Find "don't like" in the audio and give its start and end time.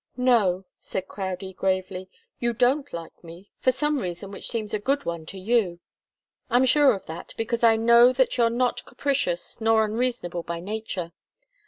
2.53-3.23